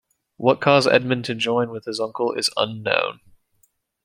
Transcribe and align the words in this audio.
What 0.37 0.61
caused 0.61 0.87
Edmund 0.87 1.25
to 1.25 1.35
join 1.35 1.69
with 1.69 1.85
his 1.85 1.99
uncle 1.99 2.33
is 2.33 2.49
unknown. 2.57 3.19